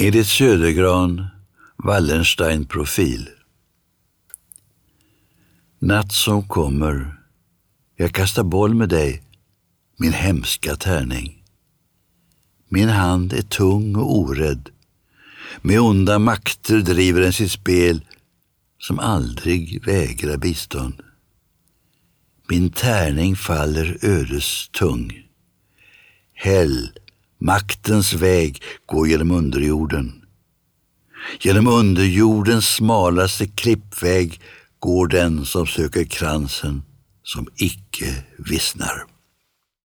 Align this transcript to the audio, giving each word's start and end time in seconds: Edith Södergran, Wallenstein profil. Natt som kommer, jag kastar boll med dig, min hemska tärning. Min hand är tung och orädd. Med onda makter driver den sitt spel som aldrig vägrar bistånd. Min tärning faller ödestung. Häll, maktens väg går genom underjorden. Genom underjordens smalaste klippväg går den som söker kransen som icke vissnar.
Edith 0.00 0.28
Södergran, 0.28 1.26
Wallenstein 1.76 2.64
profil. 2.64 3.28
Natt 5.78 6.12
som 6.12 6.48
kommer, 6.48 7.16
jag 7.96 8.12
kastar 8.12 8.42
boll 8.42 8.74
med 8.74 8.88
dig, 8.88 9.22
min 9.96 10.12
hemska 10.12 10.76
tärning. 10.76 11.44
Min 12.68 12.88
hand 12.88 13.32
är 13.32 13.42
tung 13.42 13.96
och 13.96 14.18
orädd. 14.18 14.70
Med 15.62 15.80
onda 15.80 16.18
makter 16.18 16.78
driver 16.78 17.20
den 17.20 17.32
sitt 17.32 17.52
spel 17.52 18.04
som 18.78 18.98
aldrig 18.98 19.86
vägrar 19.86 20.36
bistånd. 20.36 21.02
Min 22.48 22.70
tärning 22.70 23.36
faller 23.36 23.98
ödestung. 24.02 25.26
Häll, 26.34 26.90
maktens 27.40 28.12
väg 28.12 28.62
går 28.86 29.08
genom 29.08 29.30
underjorden. 29.30 30.24
Genom 31.40 31.68
underjordens 31.68 32.68
smalaste 32.68 33.46
klippväg 33.46 34.40
går 34.78 35.08
den 35.08 35.44
som 35.44 35.66
söker 35.66 36.04
kransen 36.04 36.82
som 37.22 37.46
icke 37.56 38.24
vissnar. 38.38 39.17